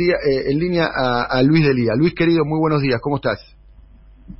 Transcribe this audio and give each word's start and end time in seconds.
día, 0.00 0.14
eh, 0.14 0.50
en 0.50 0.58
línea 0.58 0.86
a, 0.86 1.24
a 1.24 1.42
Luis 1.42 1.66
Delía. 1.66 1.92
Luis 1.94 2.14
querido, 2.14 2.44
muy 2.44 2.58
buenos 2.58 2.80
días, 2.80 3.00
¿cómo 3.02 3.16
estás? 3.16 3.38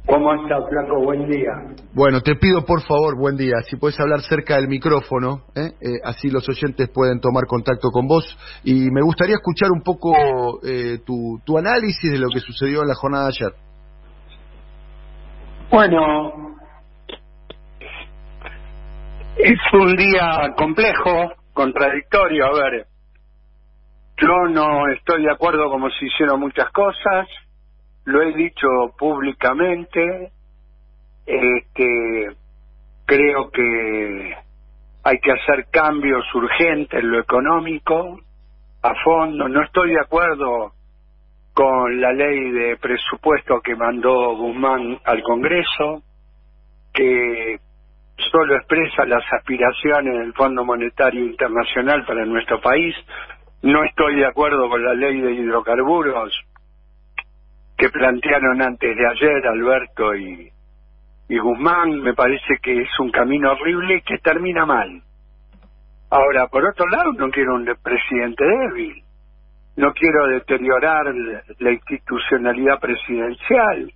¿Cómo 0.06 0.32
está, 0.34 0.56
Flaco? 0.68 1.02
Buen 1.02 1.28
día. 1.28 1.52
Bueno, 1.92 2.20
te 2.20 2.36
pido 2.36 2.64
por 2.64 2.80
favor, 2.82 3.16
buen 3.18 3.36
día, 3.36 3.56
si 3.68 3.76
puedes 3.76 3.98
hablar 3.98 4.20
cerca 4.22 4.54
del 4.56 4.68
micrófono, 4.68 5.42
¿eh? 5.54 5.72
Eh, 5.80 6.00
así 6.04 6.30
los 6.30 6.48
oyentes 6.48 6.88
pueden 6.88 7.20
tomar 7.20 7.46
contacto 7.46 7.90
con 7.90 8.06
vos. 8.06 8.24
Y 8.64 8.90
me 8.90 9.02
gustaría 9.02 9.34
escuchar 9.34 9.70
un 9.72 9.82
poco 9.82 10.12
eh, 10.64 10.98
tu, 11.04 11.40
tu 11.44 11.58
análisis 11.58 12.10
de 12.10 12.18
lo 12.18 12.28
que 12.28 12.40
sucedió 12.40 12.82
en 12.82 12.88
la 12.88 12.94
jornada 12.94 13.24
de 13.24 13.30
ayer. 13.30 13.52
Bueno, 15.70 16.56
es 19.36 19.60
un 19.72 19.96
día 19.96 20.54
complejo, 20.56 21.32
contradictorio. 21.52 22.46
A 22.46 22.52
ver, 22.52 22.86
yo 24.20 24.48
no 24.48 24.88
estoy 24.88 25.22
de 25.22 25.30
acuerdo 25.30 25.70
como 25.70 25.90
se 25.90 26.06
hicieron 26.06 26.40
muchas 26.40 26.70
cosas 26.70 27.26
lo 28.04 28.22
he 28.22 28.32
dicho 28.32 28.68
públicamente, 28.98 30.32
este, 31.26 32.36
creo 33.06 33.50
que 33.50 34.36
hay 35.04 35.18
que 35.20 35.32
hacer 35.32 35.66
cambios 35.70 36.24
urgentes 36.34 37.02
en 37.02 37.10
lo 37.10 37.20
económico, 37.20 38.20
a 38.82 38.94
fondo, 39.04 39.48
no 39.48 39.62
estoy 39.62 39.90
de 39.90 40.00
acuerdo 40.00 40.72
con 41.52 42.00
la 42.00 42.12
ley 42.12 42.50
de 42.50 42.76
presupuesto 42.78 43.60
que 43.60 43.76
mandó 43.76 44.34
Guzmán 44.36 44.98
al 45.04 45.22
Congreso, 45.22 46.02
que 46.92 47.58
solo 48.30 48.56
expresa 48.56 49.04
las 49.04 49.24
aspiraciones 49.32 50.18
del 50.18 50.32
Fondo 50.34 50.64
Monetario 50.64 51.24
Internacional 51.24 52.04
para 52.06 52.24
nuestro 52.24 52.60
país. 52.60 52.94
No 53.62 53.84
estoy 53.84 54.16
de 54.16 54.26
acuerdo 54.26 54.70
con 54.70 54.82
la 54.82 54.94
ley 54.94 55.20
de 55.20 55.32
hidrocarburos, 55.32 56.32
que 57.76 57.90
plantearon 57.90 58.62
antes 58.62 58.96
de 58.96 59.06
ayer 59.06 59.46
Alberto 59.46 60.14
y, 60.14 60.50
Guzmán, 61.28 62.00
me 62.00 62.14
parece 62.14 62.58
que 62.62 62.82
es 62.82 63.00
un 63.00 63.10
camino 63.10 63.52
horrible 63.52 63.96
y 63.96 64.02
que 64.02 64.18
termina 64.18 64.64
mal. 64.64 65.02
Ahora, 66.10 66.48
por 66.48 66.64
otro 66.64 66.86
lado, 66.88 67.12
no 67.12 67.30
quiero 67.30 67.54
un 67.54 67.66
presidente 67.82 68.44
débil, 68.44 69.04
no 69.76 69.92
quiero 69.92 70.26
deteriorar 70.26 71.14
la 71.58 71.70
institucionalidad 71.70 72.80
presidencial, 72.80 73.92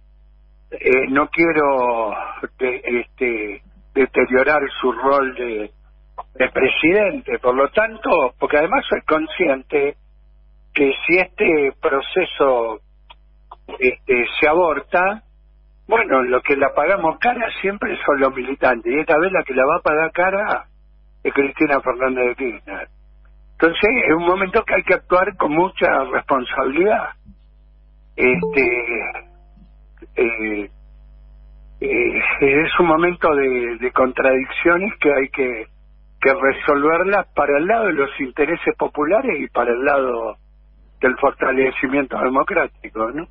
eh, 0.70 1.08
no 1.08 1.28
quiero 1.28 2.14
este, 2.58 3.62
deteriorar 3.94 4.62
su 4.80 4.92
rol 4.92 5.34
de, 5.34 5.70
de 6.34 6.48
presidente, 6.50 7.38
por 7.38 7.54
lo 7.54 7.68
tanto, 7.68 8.34
porque 8.38 8.58
además 8.58 8.84
soy 8.88 9.02
consciente 9.02 9.96
que 10.74 10.92
si 11.06 11.18
este 11.18 11.72
proceso 11.80 12.80
este, 13.78 14.26
se 14.40 14.48
aborta, 14.48 15.22
bueno, 15.86 16.22
lo 16.22 16.42
que 16.42 16.56
la 16.56 16.74
pagamos 16.74 17.18
cara 17.18 17.48
siempre 17.60 17.96
son 18.04 18.20
los 18.20 18.34
militantes, 18.34 18.92
y 18.92 18.98
esta 18.98 19.18
vez 19.18 19.30
la 19.32 19.44
que 19.44 19.54
la 19.54 19.64
va 19.64 19.76
a 19.76 19.82
pagar 19.82 20.12
cara 20.12 20.64
es 21.22 21.32
Cristina 21.32 21.80
Fernández 21.80 22.26
de 22.28 22.34
Kirchner. 22.34 22.88
Entonces 23.52 23.90
es 24.08 24.14
un 24.14 24.26
momento 24.26 24.64
que 24.64 24.74
hay 24.74 24.82
que 24.82 24.94
actuar 24.94 25.36
con 25.36 25.52
mucha 25.52 25.86
responsabilidad. 26.12 27.10
Este 28.16 29.24
eh, 30.16 30.70
eh, 31.80 32.20
es 32.40 32.80
un 32.80 32.86
momento 32.86 33.34
de, 33.34 33.78
de, 33.78 33.92
contradicciones 33.92 34.92
que 35.00 35.12
hay 35.12 35.28
que, 35.28 35.66
que 36.24 36.32
resolverlas 36.32 37.26
para 37.34 37.58
el 37.58 37.66
lado 37.66 37.86
de 37.86 37.92
los 37.92 38.10
intereses 38.18 38.74
populares 38.78 39.36
y 39.38 39.48
para 39.48 39.72
el 39.72 39.84
lado 39.84 40.36
del 41.00 41.14
fortalecimiento 41.20 42.16
democrático, 42.16 43.10
¿no? 43.12 43.26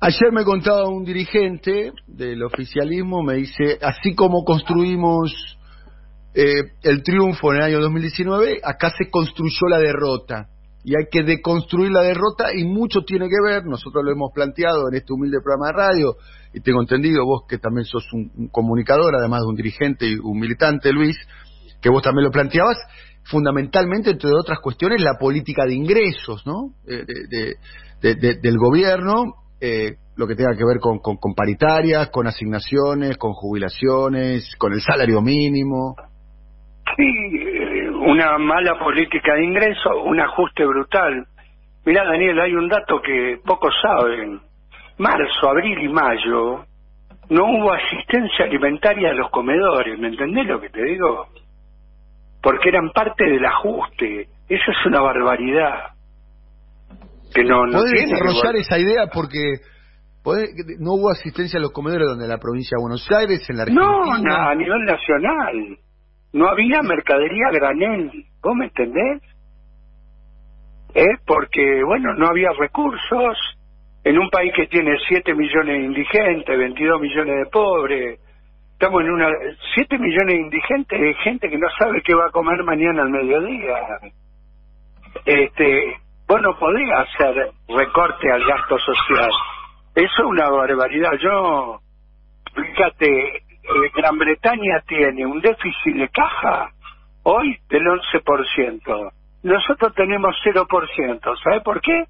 Ayer 0.00 0.32
me 0.32 0.42
contaba 0.42 0.88
un 0.88 1.04
dirigente 1.04 1.92
del 2.06 2.42
oficialismo, 2.42 3.22
me 3.22 3.34
dice, 3.34 3.78
así 3.82 4.14
como 4.14 4.44
construimos 4.44 5.30
eh, 6.34 6.72
el 6.82 7.02
triunfo 7.02 7.52
en 7.52 7.58
el 7.58 7.64
año 7.64 7.80
2019, 7.80 8.60
acá 8.64 8.90
se 8.96 9.10
construyó 9.10 9.68
la 9.68 9.78
derrota. 9.78 10.48
Y 10.84 10.96
hay 10.96 11.06
que 11.12 11.22
deconstruir 11.22 11.92
la 11.92 12.02
derrota 12.02 12.46
y 12.52 12.64
mucho 12.64 13.02
tiene 13.06 13.28
que 13.28 13.40
ver, 13.44 13.64
nosotros 13.66 14.02
lo 14.04 14.10
hemos 14.10 14.32
planteado 14.34 14.88
en 14.88 14.96
este 14.96 15.12
humilde 15.12 15.38
programa 15.40 15.66
de 15.66 15.72
radio, 15.74 16.16
y 16.52 16.60
tengo 16.60 16.80
entendido, 16.80 17.24
vos 17.24 17.42
que 17.48 17.58
también 17.58 17.84
sos 17.84 18.04
un, 18.12 18.48
comunicador, 18.48 19.14
además 19.14 19.42
de 19.42 19.46
un 19.48 19.54
dirigente 19.54 20.06
y 20.06 20.16
un 20.16 20.40
militante, 20.40 20.92
Luis, 20.92 21.16
que 21.82 21.90
vos 21.90 22.02
también 22.02 22.24
lo 22.24 22.30
planteabas, 22.30 22.78
fundamentalmente, 23.24 24.10
entre 24.10 24.30
otras 24.30 24.60
cuestiones, 24.60 25.02
la 25.02 25.18
política 25.18 25.64
de 25.66 25.74
ingresos 25.74 26.46
¿no? 26.46 26.70
Eh, 26.88 27.04
de, 28.00 28.34
del 28.40 28.58
gobierno 28.58 29.34
eh, 29.60 29.96
lo 30.16 30.26
que 30.26 30.34
tenga 30.34 30.56
que 30.56 30.64
ver 30.64 30.78
con, 30.80 30.98
con, 30.98 31.34
paritarias, 31.34 32.10
con 32.10 32.26
asignaciones, 32.26 33.16
con 33.16 33.32
jubilaciones, 33.32 34.56
con 34.58 34.72
el 34.72 34.80
salario 34.80 35.22
mínimo. 35.22 35.94
Sí, 36.96 37.04
eh, 37.04 37.88
una 37.88 38.38
mala 38.38 38.78
política 38.78 39.34
de 39.34 39.44
ingreso, 39.44 40.02
un 40.02 40.20
ajuste 40.20 40.66
brutal. 40.66 41.26
Mirá, 41.84 42.04
Daniel, 42.04 42.40
hay 42.40 42.54
un 42.54 42.68
dato 42.68 43.00
que 43.00 43.40
pocos 43.44 43.72
saben. 43.80 44.40
Marzo, 44.98 45.48
abril 45.48 45.78
y 45.78 45.88
mayo 45.88 46.64
no 47.30 47.44
hubo 47.44 47.72
asistencia 47.72 48.44
alimentaria 48.44 49.10
a 49.10 49.14
los 49.14 49.30
comedores, 49.30 49.98
¿me 49.98 50.08
entendés 50.08 50.46
lo 50.46 50.60
que 50.60 50.68
te 50.68 50.82
digo? 50.82 51.28
Porque 52.42 52.68
eran 52.68 52.90
parte 52.90 53.24
del 53.24 53.44
ajuste. 53.44 54.28
Eso 54.48 54.70
es 54.70 54.86
una 54.86 55.00
barbaridad 55.00 55.92
que 57.32 57.44
no, 57.44 57.66
no 57.66 57.82
desarrollar 57.82 58.56
esa 58.56 58.78
idea 58.78 59.06
porque 59.12 59.38
no 60.78 60.92
hubo 60.94 61.10
asistencia 61.10 61.58
a 61.58 61.62
los 61.62 61.72
comedores 61.72 62.06
donde 62.06 62.28
la 62.28 62.38
provincia 62.38 62.76
de 62.76 62.82
Buenos 62.82 63.08
Aires, 63.10 63.40
en 63.48 63.56
la 63.56 63.62
Argentina. 63.62 64.18
No, 64.22 64.48
a 64.48 64.54
nivel 64.54 64.84
nacional. 64.84 65.78
No 66.32 66.48
había 66.48 66.80
mercadería 66.82 67.50
granel, 67.52 68.10
¿vos 68.42 68.54
me 68.54 68.66
entendés? 68.66 69.22
¿Eh? 70.94 71.16
Porque, 71.26 71.82
bueno, 71.84 72.14
no 72.14 72.26
había 72.28 72.50
recursos. 72.58 73.38
En 74.04 74.18
un 74.18 74.28
país 74.30 74.52
que 74.56 74.66
tiene 74.66 74.96
7 75.08 75.34
millones 75.34 75.78
de 75.78 75.84
indigentes, 75.84 76.58
22 76.58 77.00
millones 77.00 77.36
de 77.44 77.50
pobres, 77.50 78.20
estamos 78.82 79.02
en 79.02 79.12
una 79.12 79.28
7 79.76 79.96
millones 79.96 80.26
de 80.26 80.42
indigentes, 80.42 81.00
de 81.00 81.14
gente 81.22 81.48
que 81.48 81.56
no 81.56 81.68
sabe 81.78 82.02
qué 82.02 82.16
va 82.16 82.26
a 82.26 82.30
comer 82.30 82.64
mañana 82.64 83.02
al 83.02 83.10
mediodía. 83.10 83.76
Este, 85.24 86.00
vos 86.26 86.42
no 86.42 86.58
podés 86.58 86.90
hacer 86.90 87.52
recorte 87.68 88.32
al 88.32 88.44
gasto 88.44 88.76
social. 88.80 89.30
Eso 89.94 90.22
es 90.22 90.24
una 90.24 90.50
barbaridad. 90.50 91.12
Yo, 91.20 91.78
fíjate, 92.56 93.36
eh, 93.36 93.42
Gran 93.94 94.18
Bretaña 94.18 94.82
tiene 94.88 95.26
un 95.26 95.40
déficit 95.40 95.94
de 95.94 96.08
caja 96.08 96.70
hoy 97.22 97.56
del 97.68 97.86
11%. 97.86 99.12
Nosotros 99.44 99.94
tenemos 99.94 100.34
0%. 100.44 101.36
¿Sabe 101.44 101.60
por 101.60 101.80
qué? 101.80 102.06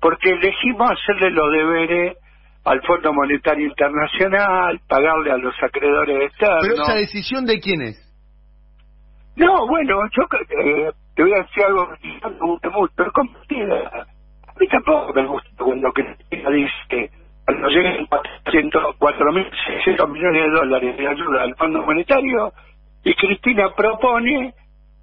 Porque 0.00 0.30
elegimos 0.30 0.88
hacerle 0.92 1.30
los 1.30 1.50
deberes 1.50 2.16
al 2.64 2.80
Fondo 2.82 3.12
Monetario 3.12 3.66
Internacional, 3.66 4.80
pagarle 4.88 5.32
a 5.32 5.36
los 5.36 5.54
acreedores 5.62 6.30
externos. 6.30 6.60
¿Pero 6.62 6.82
esa 6.82 6.94
decisión 6.94 7.44
de 7.44 7.58
quién 7.58 7.82
es? 7.82 8.12
No, 9.36 9.66
bueno, 9.66 9.98
yo 10.16 10.22
eh, 10.22 10.90
te 11.14 11.22
voy 11.22 11.32
a 11.32 11.42
decir 11.42 11.64
algo 11.64 11.88
que 12.00 12.08
no 12.20 12.30
me 12.30 12.52
gusta 12.52 12.70
mucho, 12.70 12.92
pero 12.96 13.12
compartida. 13.12 14.06
A 14.46 14.58
mí 14.58 14.68
tampoco 14.68 15.12
me 15.14 15.26
gusta 15.26 15.48
cuando 15.58 15.92
Cristina 15.92 16.50
dice 16.50 16.72
que 16.88 17.10
cuando 17.44 17.68
lleguen 17.68 18.06
4.600 18.06 20.08
millones 20.08 20.42
de 20.42 20.50
dólares 20.50 20.96
de 20.96 21.08
ayuda 21.08 21.42
al 21.42 21.54
Fondo 21.56 21.82
Monetario, 21.82 22.52
y 23.04 23.14
Cristina 23.14 23.74
propone 23.74 24.54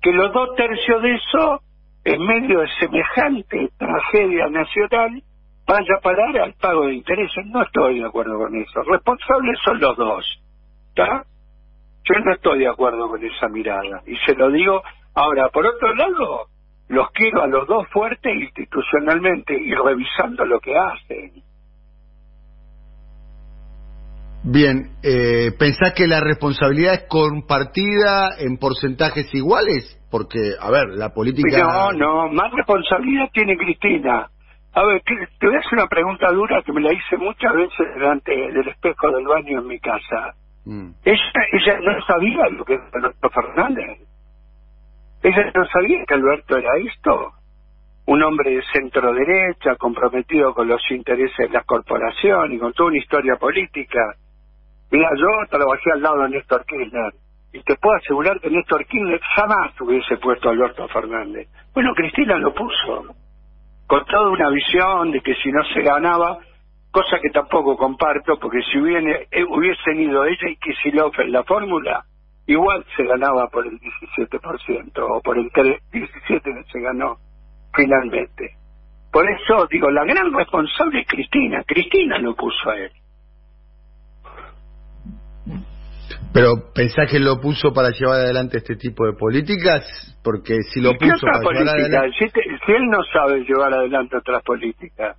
que 0.02 0.14
los 0.14 0.32
dos 0.32 0.56
tercios 0.56 1.02
de 1.02 1.16
eso, 1.16 1.62
en 2.06 2.22
medio 2.22 2.60
de 2.60 2.68
semejante 2.80 3.70
tragedia 3.78 4.48
nacional, 4.48 5.22
vaya 5.70 5.96
a 5.98 6.02
parar 6.02 6.38
al 6.38 6.54
pago 6.56 6.88
de 6.88 6.96
intereses. 6.96 7.46
No 7.46 7.62
estoy 7.62 8.00
de 8.00 8.06
acuerdo 8.06 8.38
con 8.38 8.56
eso. 8.56 8.82
Responsables 8.84 9.60
son 9.64 9.80
los 9.80 9.96
dos. 9.96 10.42
¿Está? 10.90 11.24
Yo 12.04 12.20
no 12.26 12.34
estoy 12.34 12.60
de 12.60 12.68
acuerdo 12.68 13.08
con 13.08 13.24
esa 13.24 13.48
mirada. 13.48 14.02
Y 14.06 14.16
se 14.26 14.34
lo 14.36 14.50
digo 14.50 14.82
Ahora, 15.20 15.50
por 15.50 15.66
otro 15.66 15.94
lado, 15.96 16.46
los 16.88 17.12
quiero 17.12 17.42
a 17.44 17.48
los 17.48 17.68
dos 17.68 17.88
fuertes 17.90 18.34
institucionalmente 18.36 19.54
y 19.54 19.74
revisando 19.74 20.46
lo 20.46 20.60
que 20.60 20.78
hacen. 20.78 21.44
Bien, 24.44 24.92
eh, 25.04 25.52
¿pensás 25.60 25.94
que 25.94 26.08
la 26.08 26.22
responsabilidad 26.22 26.94
es 26.94 27.04
compartida 27.10 28.38
en 28.40 28.58
porcentajes 28.58 29.34
iguales? 29.36 29.98
Porque, 30.10 30.54
a 30.60 30.72
ver, 30.72 30.88
la 30.96 31.14
política... 31.14 31.58
No, 31.58 31.92
no, 31.92 32.30
más 32.30 32.52
responsabilidad 32.54 33.30
tiene 33.34 33.58
Cristina. 33.58 34.30
A 34.74 34.86
ver, 34.86 35.02
te 35.04 35.48
voy 35.48 35.56
a 35.56 35.60
hacer 35.60 35.74
una 35.74 35.88
pregunta 35.88 36.32
dura 36.32 36.62
que 36.62 36.72
me 36.72 36.82
la 36.82 36.94
hice 36.94 37.18
muchas 37.18 37.54
veces 37.54 37.94
delante 37.96 38.32
del 38.32 38.68
espejo 38.68 39.12
del 39.12 39.26
baño 39.26 39.60
en 39.60 39.68
mi 39.68 39.80
casa. 39.80 40.36
Mm. 40.66 40.92
Ella, 41.04 41.32
ella 41.52 41.80
no 41.82 42.02
sabía 42.06 42.50
lo 42.52 42.64
que 42.64 42.76
es 42.76 42.82
Alberto 42.94 43.30
Fernández. 43.30 44.00
Ella 45.24 45.52
no 45.54 45.66
sabía 45.66 46.06
que 46.06 46.14
Alberto 46.14 46.58
era 46.58 46.70
esto. 46.78 47.34
un 48.06 48.24
hombre 48.24 48.56
de 48.56 48.64
centro 48.74 49.14
derecha, 49.14 49.76
comprometido 49.76 50.54
con 50.56 50.68
los 50.68 50.82
intereses 50.90 51.38
de 51.38 51.50
las 51.50 51.64
corporaciones 51.66 52.58
y 52.58 52.60
con 52.60 52.74
toda 52.74 52.90
una 52.90 52.98
historia 52.98 53.36
política. 53.36 54.00
Mira, 54.92 55.10
yo 55.16 55.28
trabajé 55.50 55.92
al 55.94 56.02
lado 56.02 56.24
de 56.24 56.30
Néstor 56.30 56.66
Kirchner 56.66 57.14
y 57.54 57.62
te 57.62 57.76
puedo 57.76 57.96
asegurar 57.98 58.40
que 58.40 58.50
Néstor 58.50 58.84
Kirchner 58.86 59.20
jamás 59.36 59.80
hubiese 59.82 60.18
puesto 60.18 60.50
a 60.50 60.54
Alberto 60.54 60.88
Fernández. 60.88 61.48
Bueno, 61.74 61.94
Cristina 61.94 62.38
lo 62.38 62.52
puso, 62.54 63.14
con 63.90 64.06
toda 64.06 64.30
una 64.30 64.52
visión 64.52 65.12
de 65.12 65.20
que 65.22 65.34
si 65.42 65.52
no 65.52 65.64
se 65.74 65.82
ganaba, 65.82 66.38
cosa 66.92 67.20
que 67.20 67.32
tampoco 67.32 67.76
comparto, 67.76 68.38
porque 68.40 68.62
si 68.72 68.78
hubiese, 68.78 69.28
eh, 69.32 69.44
hubiesen 69.44 70.00
ido 70.00 70.26
ella 70.26 70.48
y 70.48 70.58
Kicillof 70.58 71.18
en 71.20 71.32
la 71.32 71.44
fórmula, 71.44 72.06
igual 72.46 72.86
se 72.96 73.04
ganaba 73.04 73.48
por 73.48 73.66
el 73.66 73.80
17% 73.80 74.92
o 75.10 75.22
por 75.22 75.40
el 75.40 75.50
17% 75.52 75.82
que 76.44 76.72
se 76.72 76.80
ganó 76.82 77.18
finalmente. 77.74 78.52
Por 79.12 79.28
eso 79.28 79.66
digo, 79.72 79.90
la 79.90 80.06
gran 80.06 80.32
responsable 80.34 81.02
es 81.02 81.08
Cristina. 81.08 81.64
Cristina 81.64 82.20
lo 82.20 82.36
puso 82.36 82.70
a 82.70 82.78
él. 82.78 82.92
Pero 86.32 86.72
pensás 86.74 87.10
que 87.10 87.20
lo 87.20 87.40
puso 87.40 87.74
para 87.74 87.90
llevar 87.90 88.22
adelante 88.22 88.58
este 88.58 88.76
tipo 88.76 89.06
de 89.06 89.14
políticas, 89.14 89.84
porque 90.24 90.62
si 90.72 90.80
lo 90.80 90.94
puso 90.94 91.26
para 91.26 91.40
llevar 91.40 91.76
adelante... 91.76 92.18
Si, 92.20 92.28
si, 92.30 92.72
él 92.72 92.86
no 92.90 93.04
sabe 93.12 93.40
llevar 93.42 93.74
adelante 93.74 94.18
otras 94.18 94.44
políticas. 94.44 95.18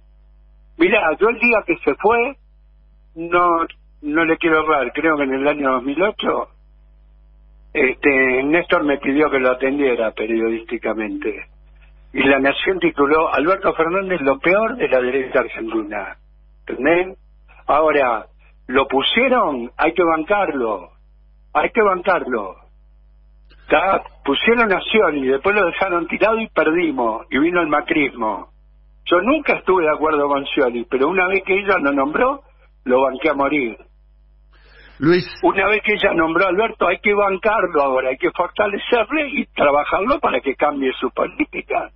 Mira, 0.78 1.00
yo 1.18 1.28
el 1.28 1.38
día 1.38 1.58
que 1.66 1.76
se 1.84 1.94
fue, 1.96 2.36
no 3.16 3.66
no 4.02 4.24
le 4.24 4.38
quiero 4.38 4.62
errar, 4.62 4.92
creo 4.92 5.16
que 5.16 5.24
en 5.24 5.34
el 5.34 5.46
año 5.46 5.72
2008, 5.72 6.48
este, 7.74 8.42
Néstor 8.44 8.84
me 8.84 8.98
pidió 8.98 9.30
que 9.30 9.38
lo 9.38 9.50
atendiera 9.50 10.12
periodísticamente 10.12 11.48
y 12.12 12.22
la 12.24 12.40
Nación 12.40 12.80
tituló 12.80 13.32
Alberto 13.32 13.72
Fernández 13.74 14.20
lo 14.22 14.38
peor 14.38 14.76
de 14.76 14.88
la 14.88 15.00
derecha 15.00 15.40
argentina. 15.40 16.16
¿Entendés? 16.66 17.18
Ahora, 17.66 18.26
lo 18.66 18.88
pusieron, 18.88 19.70
hay 19.76 19.92
que 19.92 20.02
bancarlo, 20.02 20.90
hay 21.52 21.70
que 21.70 21.82
bancarlo. 21.82 22.56
¿Está? 23.62 24.02
Pusieron 24.24 24.72
a 24.72 24.80
y 25.14 25.26
después 25.26 25.54
lo 25.54 25.66
dejaron 25.66 26.06
tirado 26.08 26.40
y 26.40 26.48
perdimos, 26.48 27.26
y 27.30 27.38
vino 27.38 27.60
el 27.60 27.68
macrismo. 27.68 28.48
Yo 29.04 29.20
nunca 29.22 29.54
estuve 29.54 29.84
de 29.84 29.90
acuerdo 29.90 30.28
con 30.28 30.44
Scioli, 30.46 30.86
pero 30.90 31.08
una 31.08 31.26
vez 31.28 31.42
que 31.44 31.54
ella 31.54 31.76
lo 31.80 31.92
nombró, 31.92 32.42
lo 32.84 33.02
banqué 33.02 33.30
a 33.30 33.34
morir. 33.34 33.76
Luis. 34.98 35.26
Una 35.42 35.66
vez 35.68 35.80
que 35.84 35.94
ella 35.94 36.12
nombró 36.14 36.44
a 36.44 36.48
Alberto, 36.48 36.86
hay 36.86 36.98
que 36.98 37.14
bancarlo 37.14 37.82
ahora, 37.82 38.10
hay 38.10 38.18
que 38.18 38.30
fortalecerle 38.30 39.30
y 39.30 39.46
trabajarlo 39.46 40.20
para 40.20 40.40
que 40.40 40.54
cambie 40.54 40.92
su 41.00 41.10
política. 41.10 41.90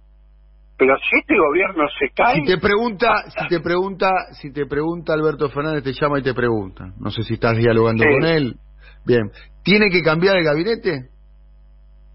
Pero 0.79 0.97
si 0.99 1.19
este 1.19 1.37
gobierno 1.37 1.87
se 1.99 2.11
cae... 2.11 2.37
Si 2.37 2.45
te 2.47 2.59
pregunta, 2.59 3.13
si 3.29 3.49
te 3.49 3.61
pregunta, 3.61 4.11
si 4.33 4.53
te 4.53 4.67
pregunta 4.67 5.13
Alberto 5.13 5.49
Fernández, 5.51 5.85
te 5.85 5.93
llama 5.93 6.19
y 6.19 6.23
te 6.23 6.35
pregunta. 6.35 6.93
No 6.99 7.11
sé 7.11 7.23
si 7.23 7.35
estás 7.35 7.57
dialogando 7.57 8.05
con 8.05 8.25
él. 8.25 8.57
Bien. 9.07 9.31
¿Tiene 9.63 9.91
que 9.91 10.03
cambiar 10.03 10.37
el 10.37 10.45
gabinete? 10.45 11.11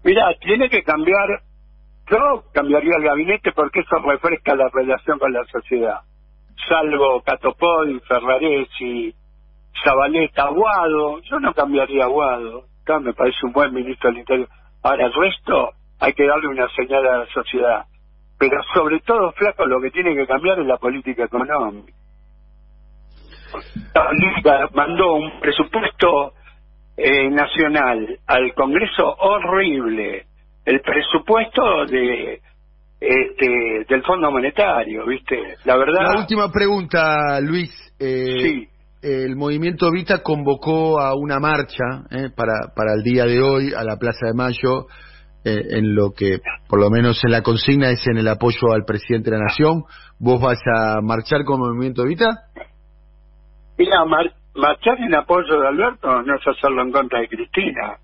Mira, 0.04 0.34
tiene 0.40 0.68
que 0.68 0.82
cambiar... 0.82 1.42
Yo 2.10 2.44
cambiaría 2.52 2.96
el 2.98 3.04
gabinete 3.04 3.52
porque 3.52 3.80
eso 3.80 3.96
refresca 3.98 4.54
la 4.56 4.68
relación 4.72 5.18
con 5.18 5.32
la 5.32 5.44
sociedad. 5.44 6.00
Salvo 6.68 7.22
Catopol, 7.22 8.02
Ferraresi, 8.06 9.14
Zabaleta, 9.84 10.44
Aguado. 10.44 11.20
Yo 11.22 11.38
no 11.38 11.54
cambiaría 11.54 12.04
Aguado. 12.04 12.64
Acá 12.82 12.98
me 12.98 13.12
parece 13.14 13.38
un 13.44 13.52
buen 13.52 13.72
ministro 13.72 14.10
del 14.10 14.20
Interior. 14.20 14.48
Ahora, 14.82 15.06
el 15.06 15.12
resto 15.12 15.70
hay 16.00 16.12
que 16.14 16.26
darle 16.26 16.48
una 16.48 16.68
señal 16.70 17.06
a 17.06 17.18
la 17.18 17.26
sociedad 17.26 17.84
pero 18.40 18.62
sobre 18.72 19.00
todo, 19.00 19.32
flaco, 19.32 19.66
lo 19.66 19.82
que 19.82 19.90
tiene 19.90 20.16
que 20.16 20.26
cambiar 20.26 20.58
es 20.58 20.66
la 20.66 20.78
política 20.78 21.24
económica. 21.24 21.92
La 24.42 24.70
mandó 24.72 25.12
un 25.16 25.40
presupuesto 25.40 26.32
eh, 27.02 27.30
nacional 27.30 28.18
al 28.26 28.54
Congreso 28.54 29.16
horrible, 29.18 30.26
el 30.66 30.80
presupuesto 30.80 31.86
de 31.86 32.40
este 33.00 33.86
del 33.88 34.02
Fondo 34.02 34.30
Monetario, 34.30 35.06
¿viste? 35.06 35.56
La 35.64 35.76
verdad. 35.76 36.12
La 36.12 36.20
última 36.20 36.52
pregunta, 36.52 37.40
Luis. 37.40 37.70
Eh, 37.98 38.38
sí. 38.38 38.68
El 39.02 39.34
movimiento 39.34 39.90
Vita 39.90 40.22
convocó 40.22 41.00
a 41.00 41.14
una 41.14 41.40
marcha 41.40 42.04
eh, 42.10 42.28
para, 42.36 42.74
para 42.76 42.92
el 42.98 43.02
día 43.02 43.24
de 43.24 43.40
hoy 43.40 43.72
a 43.74 43.82
la 43.82 43.96
Plaza 43.96 44.26
de 44.26 44.34
Mayo 44.34 44.88
eh, 45.42 45.78
en 45.78 45.94
lo 45.94 46.12
que, 46.12 46.40
por 46.68 46.78
lo 46.78 46.90
menos 46.90 47.18
en 47.24 47.30
la 47.30 47.40
consigna, 47.40 47.88
es 47.90 48.06
en 48.06 48.18
el 48.18 48.28
apoyo 48.28 48.74
al 48.74 48.84
presidente 48.84 49.30
de 49.30 49.38
la 49.38 49.44
Nación. 49.44 49.84
¿Vos 50.18 50.38
vas 50.38 50.60
a 50.76 51.00
marchar 51.00 51.44
con 51.46 51.60
Movimiento 51.60 52.02
Evita? 52.02 52.26
Mira, 53.78 54.04
marchar 54.54 54.98
en 55.00 55.14
apoyo 55.14 55.60
de 55.60 55.68
Alberto 55.68 56.22
no 56.22 56.34
es 56.34 56.46
hacerlo 56.46 56.82
en 56.82 56.92
contra 56.92 57.20
de 57.20 57.28
Cristina. 57.28 57.98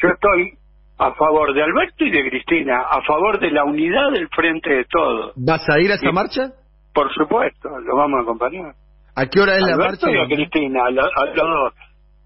Yo 0.00 0.08
estoy 0.08 0.58
a 0.98 1.12
favor 1.14 1.54
de 1.54 1.62
Alberto 1.62 2.04
y 2.04 2.10
de 2.10 2.28
Cristina, 2.28 2.80
a 2.90 3.02
favor 3.02 3.38
de 3.38 3.50
la 3.50 3.64
unidad 3.64 4.10
del 4.12 4.28
frente 4.28 4.70
de 4.70 4.84
todos. 4.84 5.32
¿Vas 5.36 5.68
a 5.68 5.80
ir 5.80 5.90
a 5.92 5.94
esa 5.94 6.12
marcha? 6.12 6.52
Por 6.92 7.12
supuesto, 7.12 7.68
lo 7.68 7.96
vamos 7.96 8.18
a 8.18 8.22
acompañar. 8.22 8.74
¿A 9.14 9.26
qué 9.26 9.40
hora 9.40 9.56
es 9.56 9.62
la 9.62 9.76
marcha? 9.76 10.10
Y 10.10 10.16
a 10.16 10.26
Cristina, 10.26 10.86
a, 10.86 10.90
los 10.90 11.10
dos. 11.34 11.74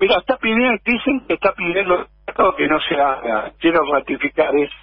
Mira, 0.01 0.19
está 0.19 0.37
pidiendo, 0.37 0.81
dicen 0.85 1.25
que 1.27 1.35
está 1.35 1.53
pidiendo 1.53 2.07
que 2.57 2.67
no 2.69 2.81
se 2.81 2.95
haga. 2.95 3.53
Quiero 3.59 3.81
ratificar 3.93 4.55
eso. 4.57 4.75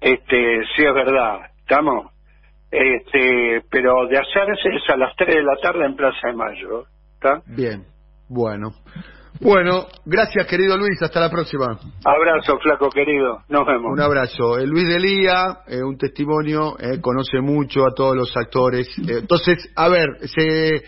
Este, 0.00 0.60
si 0.74 0.84
es 0.84 0.94
verdad, 0.94 1.40
¿estamos? 1.58 2.12
Este, 2.70 3.62
pero 3.70 4.06
de 4.06 4.18
hacerse 4.18 4.68
es 4.68 4.90
a 4.90 4.96
las 4.96 5.14
3 5.16 5.36
de 5.36 5.42
la 5.42 5.56
tarde 5.56 5.84
en 5.84 5.96
Plaza 5.96 6.28
de 6.28 6.34
Mayo, 6.34 6.84
¿está? 7.18 7.42
Bien, 7.46 7.84
bueno. 8.28 8.72
Bueno, 9.40 9.86
gracias 10.04 10.46
querido 10.46 10.76
Luis, 10.76 11.00
hasta 11.00 11.20
la 11.20 11.30
próxima. 11.30 11.78
Abrazo, 12.04 12.58
flaco 12.58 12.90
querido, 12.90 13.42
nos 13.48 13.66
vemos. 13.66 13.92
Un 13.92 14.00
abrazo. 14.00 14.58
Eh, 14.58 14.66
Luis 14.66 14.86
Delía, 14.86 15.60
eh, 15.68 15.82
un 15.82 15.96
testimonio, 15.96 16.76
eh, 16.78 17.00
conoce 17.00 17.40
mucho 17.40 17.86
a 17.86 17.94
todos 17.94 18.16
los 18.16 18.36
actores. 18.36 18.88
entonces, 19.06 19.70
a 19.76 19.88
ver, 19.88 20.06
se 20.28 20.82